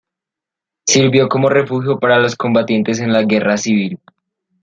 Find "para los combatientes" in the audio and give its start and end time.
1.99-2.99